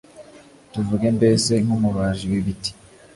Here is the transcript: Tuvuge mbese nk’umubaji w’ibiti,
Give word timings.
Tuvuge 0.71 1.07
mbese 1.17 1.51
nk’umubaji 1.65 2.25
w’ibiti, 2.31 2.71